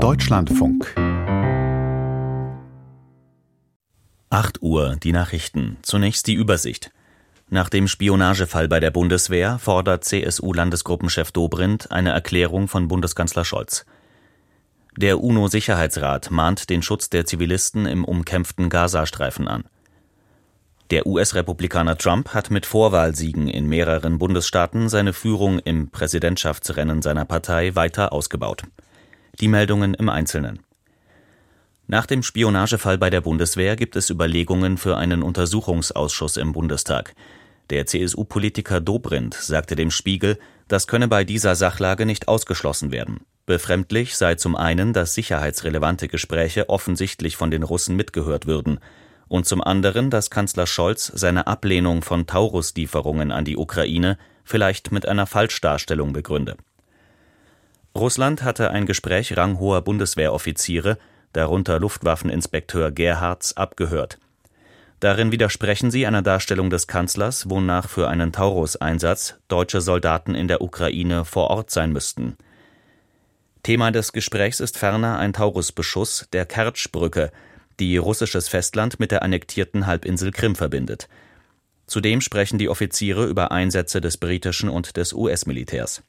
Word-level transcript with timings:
Deutschlandfunk 0.00 0.94
8 4.30 4.62
Uhr, 4.62 4.96
die 4.96 5.12
Nachrichten. 5.12 5.76
Zunächst 5.82 6.26
die 6.26 6.32
Übersicht. 6.32 6.90
Nach 7.50 7.68
dem 7.68 7.86
Spionagefall 7.86 8.66
bei 8.66 8.80
der 8.80 8.90
Bundeswehr 8.90 9.58
fordert 9.58 10.04
CSU-Landesgruppenchef 10.04 11.32
Dobrindt 11.32 11.92
eine 11.92 12.12
Erklärung 12.12 12.66
von 12.66 12.88
Bundeskanzler 12.88 13.44
Scholz. 13.44 13.84
Der 14.96 15.22
UNO-Sicherheitsrat 15.22 16.30
mahnt 16.30 16.70
den 16.70 16.80
Schutz 16.82 17.10
der 17.10 17.26
Zivilisten 17.26 17.84
im 17.84 18.06
umkämpften 18.06 18.70
Gazastreifen 18.70 19.48
an. 19.48 19.64
Der 20.88 21.06
US-Republikaner 21.06 21.98
Trump 21.98 22.32
hat 22.32 22.50
mit 22.50 22.64
Vorwahlsiegen 22.64 23.48
in 23.48 23.68
mehreren 23.68 24.18
Bundesstaaten 24.18 24.88
seine 24.88 25.12
Führung 25.12 25.58
im 25.58 25.90
Präsidentschaftsrennen 25.90 27.02
seiner 27.02 27.26
Partei 27.26 27.74
weiter 27.74 28.14
ausgebaut. 28.14 28.62
Die 29.40 29.48
Meldungen 29.48 29.94
im 29.94 30.10
Einzelnen. 30.10 30.60
Nach 31.86 32.04
dem 32.04 32.22
Spionagefall 32.22 32.98
bei 32.98 33.08
der 33.08 33.22
Bundeswehr 33.22 33.74
gibt 33.74 33.96
es 33.96 34.10
Überlegungen 34.10 34.76
für 34.76 34.98
einen 34.98 35.22
Untersuchungsausschuss 35.22 36.36
im 36.36 36.52
Bundestag. 36.52 37.14
Der 37.70 37.86
CSU-Politiker 37.86 38.82
Dobrindt 38.82 39.32
sagte 39.34 39.76
dem 39.76 39.90
Spiegel, 39.90 40.38
das 40.68 40.86
könne 40.86 41.08
bei 41.08 41.24
dieser 41.24 41.54
Sachlage 41.54 42.04
nicht 42.04 42.28
ausgeschlossen 42.28 42.92
werden. 42.92 43.20
Befremdlich 43.46 44.16
sei 44.16 44.34
zum 44.34 44.56
einen, 44.56 44.92
dass 44.92 45.14
sicherheitsrelevante 45.14 46.08
Gespräche 46.08 46.68
offensichtlich 46.68 47.36
von 47.36 47.50
den 47.50 47.62
Russen 47.62 47.96
mitgehört 47.96 48.46
würden, 48.46 48.78
und 49.26 49.46
zum 49.46 49.62
anderen, 49.62 50.10
dass 50.10 50.30
Kanzler 50.30 50.66
Scholz 50.66 51.06
seine 51.14 51.46
Ablehnung 51.46 52.02
von 52.02 52.26
Taurus-Lieferungen 52.26 53.30
an 53.30 53.44
die 53.44 53.56
Ukraine 53.56 54.18
vielleicht 54.44 54.90
mit 54.90 55.06
einer 55.06 55.26
Falschdarstellung 55.26 56.12
begründe. 56.12 56.56
Russland 57.94 58.42
hatte 58.42 58.70
ein 58.70 58.86
Gespräch 58.86 59.36
ranghoher 59.36 59.82
Bundeswehroffiziere, 59.82 60.98
darunter 61.32 61.80
Luftwaffeninspekteur 61.80 62.90
Gerhards, 62.92 63.56
abgehört. 63.56 64.18
Darin 65.00 65.32
widersprechen 65.32 65.90
sie 65.90 66.06
einer 66.06 66.22
Darstellung 66.22 66.70
des 66.70 66.86
Kanzlers, 66.86 67.48
wonach 67.48 67.88
für 67.88 68.08
einen 68.08 68.32
Taurus-Einsatz 68.32 69.36
deutsche 69.48 69.80
Soldaten 69.80 70.34
in 70.34 70.46
der 70.46 70.60
Ukraine 70.60 71.24
vor 71.24 71.48
Ort 71.48 71.70
sein 71.70 71.90
müssten. 71.90 72.36
Thema 73.62 73.90
des 73.90 74.12
Gesprächs 74.12 74.60
ist 74.60 74.78
ferner 74.78 75.18
ein 75.18 75.32
Taurus-Beschuss 75.32 76.28
der 76.32 76.46
Kertsch-Brücke, 76.46 77.30
die 77.78 77.96
russisches 77.96 78.48
Festland 78.48 79.00
mit 79.00 79.10
der 79.10 79.22
annektierten 79.22 79.86
Halbinsel 79.86 80.32
Krim 80.32 80.54
verbindet. 80.54 81.08
Zudem 81.86 82.20
sprechen 82.20 82.58
die 82.58 82.68
Offiziere 82.68 83.26
über 83.26 83.50
Einsätze 83.50 84.00
des 84.00 84.18
britischen 84.18 84.68
und 84.68 84.96
des 84.96 85.12
US-Militärs. 85.12 86.02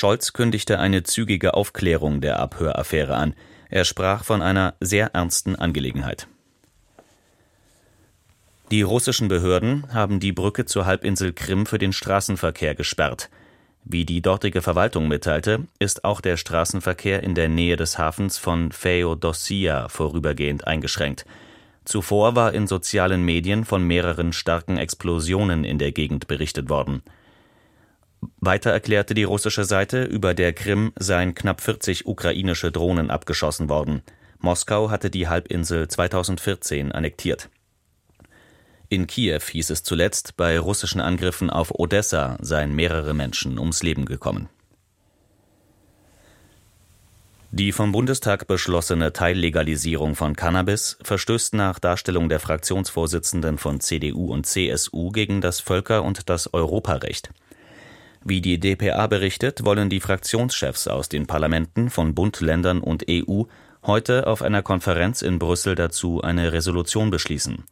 Scholz 0.00 0.32
kündigte 0.32 0.78
eine 0.78 1.02
zügige 1.02 1.52
Aufklärung 1.52 2.22
der 2.22 2.40
Abhöraffäre 2.40 3.16
an. 3.16 3.34
Er 3.68 3.84
sprach 3.84 4.24
von 4.24 4.40
einer 4.40 4.72
sehr 4.80 5.08
ernsten 5.08 5.56
Angelegenheit. 5.56 6.26
Die 8.70 8.80
russischen 8.80 9.28
Behörden 9.28 9.92
haben 9.92 10.18
die 10.18 10.32
Brücke 10.32 10.64
zur 10.64 10.86
Halbinsel 10.86 11.34
Krim 11.34 11.66
für 11.66 11.76
den 11.76 11.92
Straßenverkehr 11.92 12.74
gesperrt. 12.74 13.28
Wie 13.84 14.06
die 14.06 14.22
dortige 14.22 14.62
Verwaltung 14.62 15.06
mitteilte, 15.06 15.66
ist 15.78 16.02
auch 16.02 16.22
der 16.22 16.38
Straßenverkehr 16.38 17.22
in 17.22 17.34
der 17.34 17.50
Nähe 17.50 17.76
des 17.76 17.98
Hafens 17.98 18.38
von 18.38 18.72
Feodossia 18.72 19.90
vorübergehend 19.90 20.66
eingeschränkt. 20.66 21.26
Zuvor 21.84 22.34
war 22.34 22.54
in 22.54 22.66
sozialen 22.66 23.22
Medien 23.22 23.66
von 23.66 23.86
mehreren 23.86 24.32
starken 24.32 24.78
Explosionen 24.78 25.62
in 25.62 25.76
der 25.76 25.92
Gegend 25.92 26.26
berichtet 26.26 26.70
worden. 26.70 27.02
Weiter 28.40 28.70
erklärte 28.70 29.12
die 29.12 29.24
russische 29.24 29.64
Seite, 29.64 30.04
über 30.04 30.32
der 30.32 30.54
Krim 30.54 30.92
seien 30.98 31.34
knapp 31.34 31.60
40 31.60 32.06
ukrainische 32.06 32.72
Drohnen 32.72 33.10
abgeschossen 33.10 33.68
worden. 33.68 34.02
Moskau 34.38 34.90
hatte 34.90 35.10
die 35.10 35.28
Halbinsel 35.28 35.88
2014 35.88 36.90
annektiert. 36.92 37.50
In 38.88 39.06
Kiew 39.06 39.40
hieß 39.40 39.68
es 39.70 39.82
zuletzt, 39.82 40.36
bei 40.38 40.58
russischen 40.58 41.02
Angriffen 41.02 41.50
auf 41.50 41.78
Odessa 41.78 42.38
seien 42.40 42.74
mehrere 42.74 43.12
Menschen 43.12 43.58
ums 43.58 43.82
Leben 43.82 44.06
gekommen. 44.06 44.48
Die 47.52 47.72
vom 47.72 47.92
Bundestag 47.92 48.46
beschlossene 48.46 49.12
Teillegalisierung 49.12 50.14
von 50.14 50.34
Cannabis 50.34 50.96
verstößt 51.02 51.54
nach 51.54 51.78
Darstellung 51.78 52.28
der 52.28 52.40
Fraktionsvorsitzenden 52.40 53.58
von 53.58 53.80
CDU 53.80 54.32
und 54.32 54.46
CSU 54.46 55.10
gegen 55.10 55.40
das 55.40 55.60
Völker- 55.60 56.04
und 56.04 56.30
das 56.30 56.54
Europarecht. 56.54 57.30
Wie 58.22 58.40
die 58.40 58.60
dpa 58.60 59.06
berichtet, 59.06 59.64
wollen 59.64 59.88
die 59.88 60.00
Fraktionschefs 60.00 60.88
aus 60.88 61.08
den 61.08 61.26
Parlamenten 61.26 61.88
von 61.88 62.14
Bund, 62.14 62.40
Ländern 62.40 62.80
und 62.80 63.06
EU 63.08 63.44
heute 63.84 64.26
auf 64.26 64.42
einer 64.42 64.62
Konferenz 64.62 65.22
in 65.22 65.38
Brüssel 65.38 65.74
dazu 65.74 66.20
eine 66.20 66.52
Resolution 66.52 67.10
beschließen. 67.10 67.64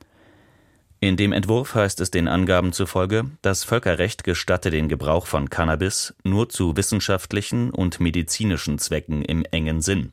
In 1.00 1.16
dem 1.16 1.32
Entwurf 1.32 1.74
heißt 1.74 2.00
es 2.00 2.10
den 2.10 2.26
Angaben 2.26 2.72
zufolge, 2.72 3.26
das 3.42 3.62
Völkerrecht 3.62 4.24
gestatte 4.24 4.70
den 4.70 4.88
Gebrauch 4.88 5.26
von 5.26 5.48
Cannabis 5.48 6.14
nur 6.24 6.48
zu 6.48 6.76
wissenschaftlichen 6.76 7.70
und 7.70 8.00
medizinischen 8.00 8.78
Zwecken 8.78 9.22
im 9.22 9.44
engen 9.44 9.80
Sinn. 9.80 10.12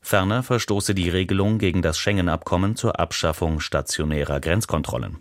Ferner 0.00 0.42
verstoße 0.42 0.94
die 0.94 1.10
Regelung 1.10 1.58
gegen 1.58 1.80
das 1.80 1.98
Schengen-Abkommen 1.98 2.76
zur 2.76 2.98
Abschaffung 2.98 3.60
stationärer 3.60 4.40
Grenzkontrollen. 4.40 5.18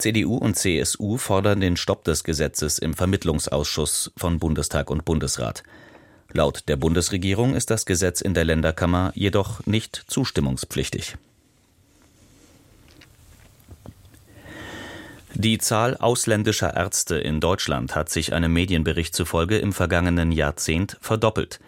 CDU 0.00 0.36
und 0.36 0.56
CSU 0.56 1.18
fordern 1.18 1.60
den 1.60 1.76
Stopp 1.76 2.04
des 2.04 2.24
Gesetzes 2.24 2.78
im 2.78 2.94
Vermittlungsausschuss 2.94 4.12
von 4.16 4.38
Bundestag 4.38 4.90
und 4.90 5.04
Bundesrat. 5.04 5.62
Laut 6.32 6.64
der 6.68 6.76
Bundesregierung 6.76 7.54
ist 7.54 7.70
das 7.70 7.86
Gesetz 7.86 8.20
in 8.20 8.34
der 8.34 8.44
Länderkammer 8.44 9.12
jedoch 9.14 9.66
nicht 9.66 10.04
zustimmungspflichtig. 10.06 11.16
Die 15.34 15.58
Zahl 15.58 15.96
ausländischer 15.96 16.76
Ärzte 16.76 17.16
in 17.16 17.40
Deutschland 17.40 17.94
hat 17.94 18.10
sich 18.10 18.32
einem 18.32 18.52
Medienbericht 18.52 19.14
zufolge 19.14 19.58
im 19.58 19.72
vergangenen 19.72 20.32
Jahrzehnt 20.32 20.98
verdoppelt. 21.00 21.60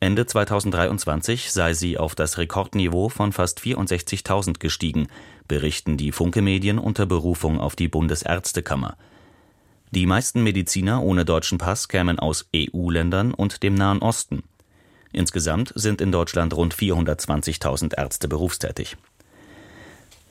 Ende 0.00 0.26
2023 0.26 1.50
sei 1.50 1.74
sie 1.74 1.98
auf 1.98 2.14
das 2.14 2.38
Rekordniveau 2.38 3.08
von 3.08 3.32
fast 3.32 3.60
64.000 3.60 4.58
gestiegen, 4.58 5.08
berichten 5.48 5.96
die 5.96 6.12
Funke-Medien 6.12 6.78
unter 6.78 7.06
Berufung 7.06 7.60
auf 7.60 7.76
die 7.76 7.88
Bundesärztekammer. 7.88 8.96
Die 9.90 10.06
meisten 10.06 10.42
Mediziner 10.42 11.02
ohne 11.02 11.24
deutschen 11.24 11.58
Pass 11.58 11.88
kämen 11.88 12.18
aus 12.18 12.48
EU-Ländern 12.54 13.32
und 13.32 13.62
dem 13.62 13.74
Nahen 13.74 14.00
Osten. 14.00 14.42
Insgesamt 15.12 15.72
sind 15.76 16.00
in 16.00 16.10
Deutschland 16.10 16.54
rund 16.54 16.74
420.000 16.74 17.96
Ärzte 17.96 18.26
berufstätig. 18.26 18.96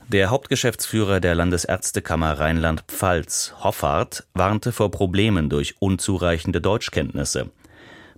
Der 0.08 0.28
Hauptgeschäftsführer 0.28 1.18
der 1.20 1.34
Landesärztekammer 1.34 2.38
Rheinland-Pfalz, 2.38 3.54
Hoffart, 3.60 4.26
warnte 4.34 4.70
vor 4.70 4.90
Problemen 4.90 5.48
durch 5.48 5.76
unzureichende 5.78 6.60
Deutschkenntnisse. 6.60 7.50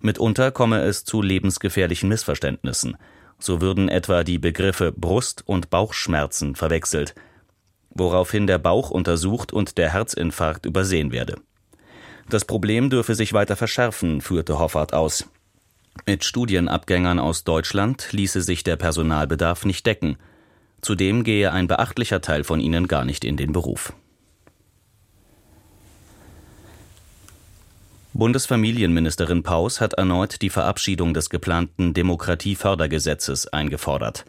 Mitunter 0.01 0.51
komme 0.51 0.81
es 0.81 1.05
zu 1.05 1.23
lebensgefährlichen 1.23 2.09
Missverständnissen. 2.09 2.97
So 3.39 3.61
würden 3.61 3.89
etwa 3.89 4.25
die 4.25 4.39
Begriffe 4.39 4.93
Brust- 4.93 5.43
und 5.47 5.71
Bauchschmerzen 5.71 6.55
verwechselt, 6.55 7.15
woraufhin 7.91 8.47
der 8.47 8.59
Bauch 8.59 8.91
untersucht 8.91 9.53
und 9.53 9.79
der 9.79 9.93
Herzinfarkt 9.93 10.67
übersehen 10.67 11.13
werde. 11.13 11.37
Das 12.29 12.45
Problem 12.45 12.91
dürfe 12.91 13.15
sich 13.15 13.33
weiter 13.33 13.57
verschärfen, 13.57 14.21
führte 14.21 14.59
Hoffart 14.59 14.93
aus. 14.93 15.29
Mit 16.05 16.25
Studienabgängern 16.25 17.19
aus 17.19 17.45
Deutschland 17.45 18.09
ließe 18.13 18.43
sich 18.43 18.65
der 18.65 18.77
Personalbedarf 18.77 19.65
nicht 19.65 19.87
decken. 19.87 20.19
Zudem 20.83 21.25
gehe 21.25 21.53
ein 21.53 21.69
beachtlicher 21.69 22.21
Teil 22.21 22.45
von 22.45 22.61
ihnen 22.61 22.89
gar 22.89 23.05
nicht 23.05 23.25
in 23.25 23.37
den 23.37 23.53
Beruf. 23.53 23.93
Bundesfamilienministerin 28.16 29.43
Paus 29.43 29.82
hat 29.82 29.93
erneut 29.93 30.41
die 30.41 30.49
Verabschiedung 30.49 31.12
des 31.12 31.28
geplanten 31.28 31.92
Demokratiefördergesetzes 31.92 33.48
eingefordert. 33.48 34.24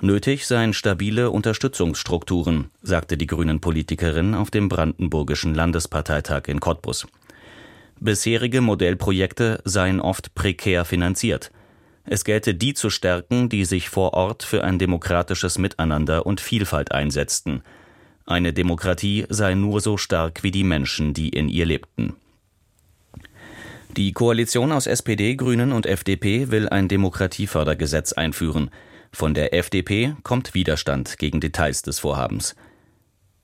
Nötig 0.00 0.46
seien 0.46 0.72
stabile 0.72 1.30
Unterstützungsstrukturen, 1.30 2.70
sagte 2.80 3.18
die 3.18 3.26
Grünen-Politikerin 3.26 4.34
auf 4.34 4.50
dem 4.50 4.70
Brandenburgischen 4.70 5.54
Landesparteitag 5.54 6.44
in 6.48 6.58
Cottbus. 6.58 7.06
Bisherige 8.00 8.62
Modellprojekte 8.62 9.60
seien 9.66 10.00
oft 10.00 10.34
prekär 10.34 10.86
finanziert. 10.86 11.50
Es 12.06 12.24
gelte 12.24 12.54
die 12.54 12.72
zu 12.72 12.88
stärken, 12.88 13.50
die 13.50 13.66
sich 13.66 13.90
vor 13.90 14.14
Ort 14.14 14.42
für 14.42 14.64
ein 14.64 14.78
demokratisches 14.78 15.58
Miteinander 15.58 16.24
und 16.24 16.40
Vielfalt 16.40 16.92
einsetzten. 16.92 17.62
Eine 18.24 18.54
Demokratie 18.54 19.26
sei 19.28 19.52
nur 19.52 19.82
so 19.82 19.98
stark 19.98 20.42
wie 20.42 20.50
die 20.50 20.64
Menschen, 20.64 21.12
die 21.12 21.28
in 21.28 21.50
ihr 21.50 21.66
lebten. 21.66 22.16
Die 23.96 24.12
Koalition 24.12 24.72
aus 24.72 24.86
SPD, 24.86 25.36
Grünen 25.36 25.70
und 25.70 25.84
FDP 25.84 26.50
will 26.50 26.66
ein 26.66 26.88
Demokratiefördergesetz 26.88 28.14
einführen. 28.14 28.70
Von 29.12 29.34
der 29.34 29.52
FDP 29.52 30.16
kommt 30.22 30.54
Widerstand 30.54 31.18
gegen 31.18 31.40
Details 31.40 31.82
des 31.82 31.98
Vorhabens. 31.98 32.56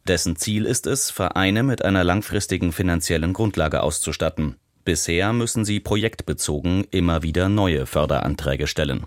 Dessen 0.06 0.36
Ziel 0.36 0.64
ist 0.64 0.86
es, 0.86 1.10
Vereine 1.10 1.62
mit 1.62 1.84
einer 1.84 2.02
langfristigen 2.02 2.72
finanziellen 2.72 3.34
Grundlage 3.34 3.82
auszustatten. 3.82 4.56
Bisher 4.86 5.34
müssen 5.34 5.66
sie 5.66 5.80
projektbezogen 5.80 6.86
immer 6.90 7.22
wieder 7.22 7.50
neue 7.50 7.84
Förderanträge 7.84 8.66
stellen. 8.66 9.06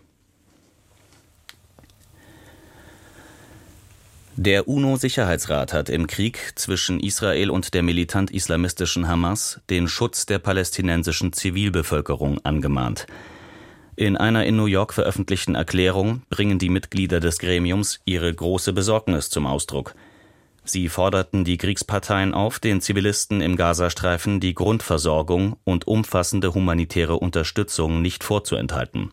Der 4.38 4.70
UNO-Sicherheitsrat 4.70 5.74
hat 5.74 5.90
im 5.90 6.08
Krieg 6.08 6.54
zwischen 6.56 7.02
Israel 7.02 7.50
und 7.50 7.74
der 7.74 7.84
militant-islamistischen 7.84 9.08
Hamas 9.10 9.60
den 9.70 9.90
Schutz 9.90 10.26
der 10.26 10.40
palästinensischen 10.40 11.34
Zivilbevölkerung 11.34 12.40
angemahnt. 12.46 13.08
In 13.98 14.16
einer 14.16 14.46
in 14.46 14.56
New 14.56 14.68
York 14.68 14.94
veröffentlichten 14.94 15.56
Erklärung 15.56 16.22
bringen 16.30 16.60
die 16.60 16.70
Mitglieder 16.70 17.20
des 17.20 17.40
Gremiums 17.40 18.00
ihre 18.06 18.34
große 18.34 18.72
Besorgnis 18.72 19.30
zum 19.30 19.46
Ausdruck. 19.46 19.96
Sie 20.64 20.88
forderten 20.88 21.44
die 21.44 21.58
Kriegsparteien 21.58 22.34
auf, 22.34 22.60
den 22.60 22.80
Zivilisten 22.80 23.42
im 23.42 23.58
Gazastreifen 23.58 24.40
die 24.40 24.54
Grundversorgung 24.54 25.58
und 25.66 25.88
umfassende 25.88 26.54
humanitäre 26.54 27.18
Unterstützung 27.18 28.02
nicht 28.02 28.24
vorzuenthalten. 28.24 29.12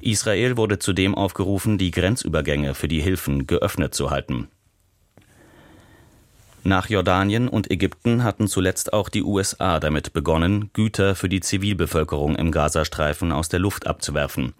Israel 0.00 0.56
wurde 0.56 0.78
zudem 0.78 1.14
aufgerufen, 1.14 1.78
die 1.78 1.90
Grenzübergänge 1.90 2.74
für 2.74 2.88
die 2.88 3.00
Hilfen 3.00 3.46
geöffnet 3.46 3.94
zu 3.94 4.10
halten. 4.10 4.48
Nach 6.62 6.90
Jordanien 6.90 7.48
und 7.48 7.70
Ägypten 7.70 8.22
hatten 8.22 8.46
zuletzt 8.46 8.92
auch 8.92 9.08
die 9.08 9.22
USA 9.22 9.80
damit 9.80 10.12
begonnen, 10.12 10.70
Güter 10.74 11.14
für 11.14 11.28
die 11.28 11.40
Zivilbevölkerung 11.40 12.36
im 12.36 12.52
Gazastreifen 12.52 13.32
aus 13.32 13.48
der 13.48 13.60
Luft 13.60 13.86
abzuwerfen. 13.86 14.52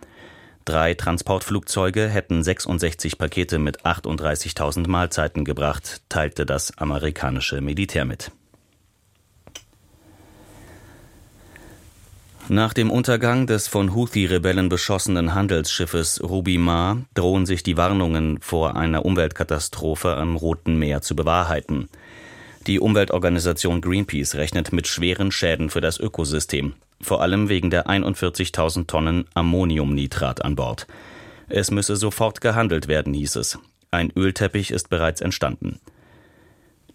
Drei 0.65 0.95
Transportflugzeuge 0.95 2.09
hätten 2.09 2.43
66 2.43 3.19
Pakete 3.19 3.59
mit 3.59 3.85
38.000 3.85 4.89
Mahlzeiten 4.89 5.45
gebracht, 5.45 6.03
teilte 6.09 6.47
das 6.47 6.79
amerikanische 6.79 7.61
Militär 7.61 8.05
mit. 8.05 8.31
Nach 12.53 12.73
dem 12.73 12.91
Untergang 12.91 13.47
des 13.47 13.69
von 13.69 13.95
Houthi-Rebellen 13.95 14.69
beschossenen 14.69 15.37
Handelsschiffes 15.37 16.21
Ruby 16.21 16.59
Ma 16.59 16.97
drohen 17.15 17.47
sich 17.47 17.63
die 17.63 17.77
Warnungen 17.77 18.41
vor 18.41 18.75
einer 18.75 19.05
Umweltkatastrophe 19.05 20.17
am 20.17 20.35
Roten 20.35 20.77
Meer 20.77 21.01
zu 21.01 21.15
bewahrheiten. 21.15 21.89
Die 22.67 22.81
Umweltorganisation 22.81 23.81
Greenpeace 23.81 24.35
rechnet 24.35 24.73
mit 24.73 24.89
schweren 24.89 25.31
Schäden 25.31 25.71
für 25.71 25.81
das 25.81 26.01
Ökosystem, 26.01 26.73
vor 27.01 27.23
allem 27.23 27.49
wegen 27.49 27.71
der 27.71 27.87
41.000 27.87 28.89
Tonnen 28.89 29.27
Ammoniumnitrat 29.33 30.45
an 30.45 30.57
Bord. 30.57 30.89
Es 31.49 31.71
müsse 31.71 31.95
sofort 31.95 32.41
gehandelt 32.41 32.89
werden, 32.89 33.15
hieß 33.15 33.37
es. 33.37 33.61
Ein 33.93 34.11
Ölteppich 34.17 34.73
ist 34.73 34.91
bereits 34.91 35.21
entstanden. 35.21 35.79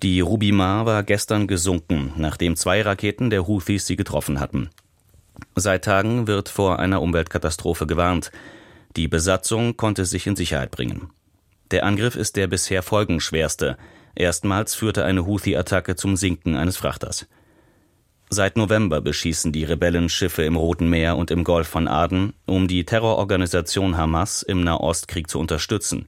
Die 0.04 0.20
Ruby 0.20 0.52
Ma 0.52 0.86
war 0.86 1.04
gestern 1.04 1.48
gesunken, 1.48 2.12
nachdem 2.18 2.58
zwei 2.58 2.82
Raketen 2.82 3.30
der 3.30 3.48
Houthis 3.48 3.88
sie 3.88 3.96
getroffen 3.96 4.42
hatten. 4.42 4.70
Seit 5.56 5.86
Tagen 5.86 6.28
wird 6.28 6.50
vor 6.50 6.80
einer 6.80 7.02
Umweltkatastrophe 7.02 7.88
gewarnt. 7.88 8.32
Die 8.96 9.08
Besatzung 9.08 9.78
konnte 9.78 10.06
sich 10.06 10.28
in 10.28 10.36
Sicherheit 10.36 10.72
bringen. 10.72 11.10
Der 11.72 11.86
Angriff 11.86 12.16
ist 12.16 12.36
der 12.36 12.48
bisher 12.48 12.84
folgenschwerste. 12.84 13.78
Erstmals 14.16 14.76
führte 14.76 15.04
eine 15.04 15.26
Houthi-Attacke 15.26 15.96
zum 15.96 16.16
Sinken 16.16 16.56
eines 16.56 16.78
Frachters. 16.78 17.28
Seit 18.30 18.58
November 18.58 19.02
beschießen 19.02 19.52
die 19.52 19.64
Rebellen 19.64 20.10
Schiffe 20.10 20.44
im 20.44 20.56
Roten 20.56 20.90
Meer 20.90 21.16
und 21.16 21.32
im 21.32 21.44
Golf 21.44 21.68
von 21.68 21.88
Aden, 21.88 22.34
um 22.46 22.68
die 22.68 22.84
Terrororganisation 22.84 23.98
Hamas 23.98 24.42
im 24.42 24.64
Nahostkrieg 24.64 25.30
zu 25.30 25.40
unterstützen. 25.40 26.08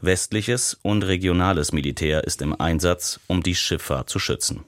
Westliches 0.00 0.78
und 0.82 1.02
regionales 1.02 1.72
Militär 1.72 2.24
ist 2.24 2.40
im 2.40 2.58
Einsatz, 2.58 3.20
um 3.26 3.42
die 3.42 3.54
Schifffahrt 3.54 4.08
zu 4.08 4.18
schützen. 4.18 4.64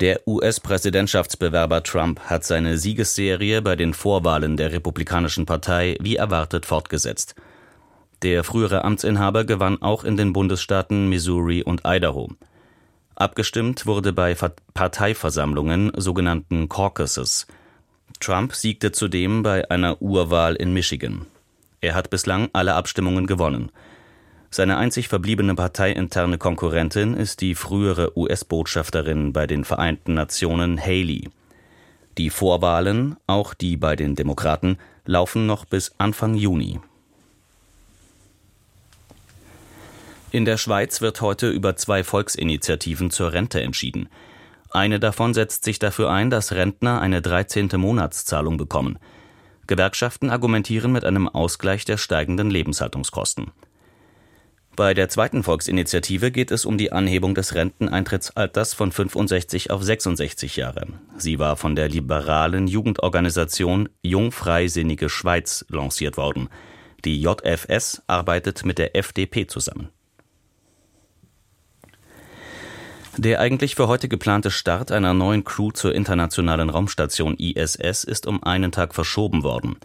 Der 0.00 0.20
US-Präsidentschaftsbewerber 0.28 1.82
Trump 1.82 2.20
hat 2.20 2.44
seine 2.44 2.76
Siegesserie 2.76 3.62
bei 3.62 3.76
den 3.76 3.94
Vorwahlen 3.94 4.58
der 4.58 4.70
Republikanischen 4.70 5.46
Partei 5.46 5.96
wie 6.00 6.16
erwartet 6.16 6.66
fortgesetzt. 6.66 7.34
Der 8.20 8.44
frühere 8.44 8.84
Amtsinhaber 8.84 9.44
gewann 9.44 9.80
auch 9.80 10.04
in 10.04 10.18
den 10.18 10.34
Bundesstaaten 10.34 11.08
Missouri 11.08 11.62
und 11.62 11.80
Idaho. 11.86 12.28
Abgestimmt 13.14 13.86
wurde 13.86 14.12
bei 14.12 14.36
Parteiversammlungen, 14.74 15.92
sogenannten 15.96 16.68
Caucuses. 16.68 17.46
Trump 18.20 18.54
siegte 18.54 18.92
zudem 18.92 19.42
bei 19.42 19.70
einer 19.70 20.02
Urwahl 20.02 20.56
in 20.56 20.74
Michigan. 20.74 21.24
Er 21.80 21.94
hat 21.94 22.10
bislang 22.10 22.50
alle 22.52 22.74
Abstimmungen 22.74 23.26
gewonnen. 23.26 23.72
Seine 24.50 24.76
einzig 24.76 25.08
verbliebene 25.08 25.54
parteiinterne 25.54 26.38
Konkurrentin 26.38 27.14
ist 27.14 27.40
die 27.40 27.54
frühere 27.54 28.16
US-Botschafterin 28.16 29.32
bei 29.32 29.46
den 29.46 29.64
Vereinten 29.64 30.14
Nationen 30.14 30.80
Haley. 30.80 31.28
Die 32.16 32.30
Vorwahlen, 32.30 33.16
auch 33.26 33.52
die 33.52 33.76
bei 33.76 33.96
den 33.96 34.14
Demokraten, 34.14 34.78
laufen 35.04 35.46
noch 35.46 35.64
bis 35.64 35.94
Anfang 35.98 36.34
Juni. 36.34 36.80
In 40.32 40.44
der 40.44 40.56
Schweiz 40.56 41.00
wird 41.00 41.20
heute 41.20 41.50
über 41.50 41.76
zwei 41.76 42.04
Volksinitiativen 42.04 43.10
zur 43.10 43.32
Rente 43.32 43.62
entschieden. 43.62 44.08
Eine 44.70 44.98
davon 45.00 45.34
setzt 45.34 45.64
sich 45.64 45.78
dafür 45.78 46.10
ein, 46.10 46.30
dass 46.30 46.52
Rentner 46.52 47.00
eine 47.00 47.22
13. 47.22 47.70
Monatszahlung 47.76 48.56
bekommen. 48.56 48.98
Gewerkschaften 49.66 50.30
argumentieren 50.30 50.92
mit 50.92 51.04
einem 51.04 51.28
Ausgleich 51.28 51.84
der 51.84 51.96
steigenden 51.96 52.50
Lebenshaltungskosten. 52.50 53.50
Bei 54.76 54.92
der 54.92 55.08
zweiten 55.08 55.42
Volksinitiative 55.42 56.30
geht 56.30 56.50
es 56.50 56.66
um 56.66 56.76
die 56.76 56.92
Anhebung 56.92 57.34
des 57.34 57.54
Renteneintrittsalters 57.54 58.74
von 58.74 58.92
65 58.92 59.70
auf 59.70 59.82
66 59.82 60.56
Jahre. 60.56 60.86
Sie 61.16 61.38
war 61.38 61.56
von 61.56 61.74
der 61.74 61.88
liberalen 61.88 62.66
Jugendorganisation 62.66 63.88
Jungfreisinnige 64.02 65.08
Schweiz 65.08 65.64
lanciert 65.70 66.18
worden. 66.18 66.50
Die 67.06 67.22
JFS 67.22 68.02
arbeitet 68.06 68.66
mit 68.66 68.76
der 68.76 68.94
FDP 68.94 69.46
zusammen. 69.46 69.88
Der 73.16 73.40
eigentlich 73.40 73.76
für 73.76 73.88
heute 73.88 74.08
geplante 74.08 74.50
Start 74.50 74.92
einer 74.92 75.14
neuen 75.14 75.42
Crew 75.44 75.70
zur 75.70 75.94
internationalen 75.94 76.68
Raumstation 76.68 77.34
ISS 77.38 78.04
ist 78.04 78.26
um 78.26 78.42
einen 78.42 78.72
Tag 78.72 78.94
verschoben 78.94 79.42
worden. 79.42 79.78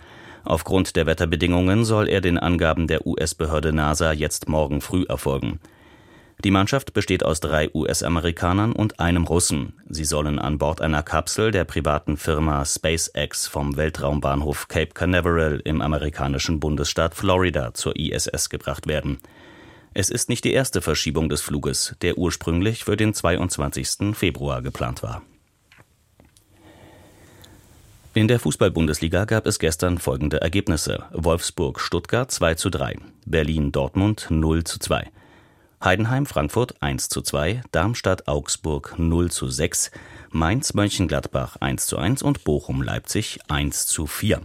Aufgrund 0.44 0.96
der 0.96 1.06
Wetterbedingungen 1.06 1.86
soll 1.86 2.08
er 2.08 2.22
den 2.22 2.38
Angaben 2.38 2.88
der 2.88 3.06
US-Behörde 3.06 3.74
NASA 3.74 4.12
jetzt 4.12 4.50
morgen 4.50 4.82
früh 4.82 5.06
erfolgen. 5.08 5.60
Die 6.44 6.52
Mannschaft 6.52 6.94
besteht 6.94 7.24
aus 7.24 7.40
drei 7.40 7.70
US-Amerikanern 7.72 8.72
und 8.72 9.00
einem 9.00 9.26
Russen. 9.26 9.74
Sie 9.88 10.06
sollen 10.06 10.40
an 10.40 10.58
Bord 10.58 10.82
einer 10.82 11.04
Kapsel 11.04 11.52
der 11.52 11.66
privaten 11.66 12.18
Firma 12.18 12.66
SpaceX 12.66 13.46
vom 13.46 13.78
Weltraumbahnhof 13.78 14.68
Cape 14.68 14.94
Canaveral 14.94 15.62
im 15.64 15.82
amerikanischen 15.82 16.60
Bundesstaat 16.60 17.14
Florida 17.14 17.76
zur 17.76 17.96
ISS 17.96 18.50
gebracht 18.50 18.88
werden. 18.88 19.20
Es 19.94 20.10
ist 20.10 20.30
nicht 20.30 20.44
die 20.44 20.54
erste 20.54 20.82
Verschiebung 20.82 21.30
des 21.30 21.42
Fluges, 21.42 21.96
der 22.02 22.18
ursprünglich 22.18 22.86
für 22.86 22.98
den 22.98 23.14
22. 23.14 24.16
Februar 24.16 24.64
geplant 24.64 25.04
war. 25.04 25.22
In 28.14 28.28
der 28.28 28.42
Fußball-Bundesliga 28.42 29.24
gab 29.24 29.46
es 29.48 29.58
gestern 29.58 29.98
folgende 29.98 30.42
Ergebnisse: 30.42 31.06
Wolfsburg-Stuttgart 31.14 32.30
2 32.30 32.56
zu 32.56 32.70
3, 32.70 32.98
Berlin-Dortmund 33.26 34.28
0 34.30 34.66
zu 34.66 34.80
2, 34.80 35.10
Heidenheim-Frankfurt 35.82 36.82
1 36.82 37.08
zu 37.08 37.22
2, 37.22 37.62
Darmstadt-Augsburg 37.72 38.96
0 38.98 39.32
zu 39.32 39.48
6, 39.48 39.92
Mainz-Mönchengladbach 40.30 41.56
1 41.62 41.86
zu 41.86 41.98
1 41.98 42.22
und 42.22 42.44
Bochum-Leipzig 42.44 43.40
1 43.48 43.86
zu 43.88 44.08
4. 44.08 44.42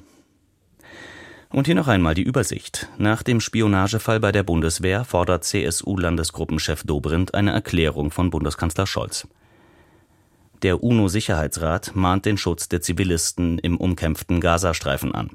Und 1.50 1.66
hier 1.66 1.74
noch 1.74 1.88
einmal 1.88 2.14
die 2.14 2.22
Übersicht. 2.22 2.86
Nach 2.98 3.24
dem 3.24 3.40
Spionagefall 3.40 4.20
bei 4.20 4.30
der 4.30 4.44
Bundeswehr 4.44 5.04
fordert 5.04 5.42
CSU-Landesgruppenchef 5.42 6.84
Dobrindt 6.84 7.34
eine 7.34 7.50
Erklärung 7.50 8.12
von 8.12 8.30
Bundeskanzler 8.30 8.86
Scholz. 8.86 9.26
Der 10.62 10.82
UNO-Sicherheitsrat 10.82 11.94
mahnt 11.94 12.24
den 12.24 12.38
Schutz 12.38 12.68
der 12.68 12.80
Zivilisten 12.80 13.58
im 13.58 13.76
umkämpften 13.76 14.40
Gazastreifen 14.40 15.14
an. 15.14 15.30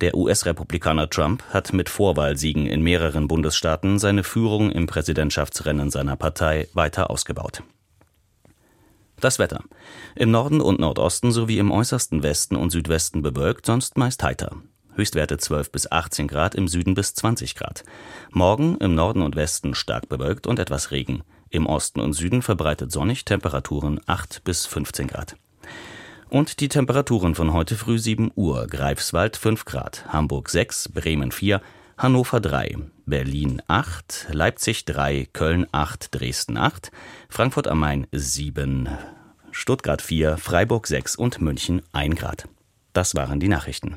Der 0.00 0.14
US-Republikaner 0.14 1.10
Trump 1.10 1.42
hat 1.50 1.72
mit 1.72 1.88
Vorwahlsiegen 1.88 2.66
in 2.66 2.82
mehreren 2.82 3.26
Bundesstaaten 3.26 3.98
seine 3.98 4.22
Führung 4.22 4.70
im 4.70 4.86
Präsidentschaftsrennen 4.86 5.90
seiner 5.90 6.16
Partei 6.16 6.68
weiter 6.72 7.10
ausgebaut. 7.10 7.62
Das 9.18 9.40
Wetter. 9.40 9.64
Im 10.14 10.30
Norden 10.30 10.60
und 10.60 10.78
Nordosten 10.78 11.32
sowie 11.32 11.58
im 11.58 11.72
äußersten 11.72 12.22
Westen 12.22 12.54
und 12.54 12.70
Südwesten 12.70 13.22
bewölkt, 13.22 13.66
sonst 13.66 13.96
meist 13.96 14.22
heiter. 14.22 14.52
Höchstwerte 14.94 15.38
12 15.38 15.72
bis 15.72 15.90
18 15.90 16.28
Grad, 16.28 16.54
im 16.54 16.68
Süden 16.68 16.94
bis 16.94 17.14
20 17.14 17.56
Grad. 17.56 17.82
Morgen 18.30 18.76
im 18.78 18.94
Norden 18.94 19.22
und 19.22 19.34
Westen 19.34 19.74
stark 19.74 20.08
bewölkt 20.08 20.46
und 20.46 20.60
etwas 20.60 20.92
Regen. 20.92 21.22
Im 21.50 21.66
Osten 21.66 22.00
und 22.00 22.12
Süden 22.12 22.42
verbreitet 22.42 22.92
sonnig, 22.92 23.24
Temperaturen 23.24 24.00
8 24.06 24.44
bis 24.44 24.66
15 24.66 25.06
Grad. 25.06 25.36
Und 26.28 26.60
die 26.60 26.68
Temperaturen 26.68 27.34
von 27.34 27.52
heute 27.54 27.74
früh 27.74 27.98
7 27.98 28.30
Uhr. 28.34 28.66
Greifswald 28.66 29.36
5 29.36 29.64
Grad, 29.64 30.04
Hamburg 30.08 30.50
6, 30.50 30.90
Bremen 30.90 31.32
4, 31.32 31.62
Hannover 31.96 32.40
3, 32.40 32.76
Berlin 33.06 33.62
8, 33.66 34.28
Leipzig 34.30 34.84
3, 34.84 35.26
Köln 35.32 35.66
8, 35.72 36.14
Dresden 36.14 36.58
8, 36.58 36.92
Frankfurt 37.30 37.66
am 37.66 37.80
Main 37.80 38.06
7, 38.12 38.88
Stuttgart 39.50 40.02
4, 40.02 40.36
Freiburg 40.36 40.86
6 40.86 41.16
und 41.16 41.40
München 41.40 41.82
1 41.92 42.16
Grad. 42.16 42.46
Das 42.92 43.14
waren 43.14 43.40
die 43.40 43.48
Nachrichten. 43.48 43.96